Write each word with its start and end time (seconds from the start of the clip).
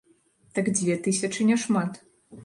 Так 0.55 0.71
дзве 0.77 0.95
тысячы 1.07 1.45
не 1.49 1.57
шмат. 1.65 2.01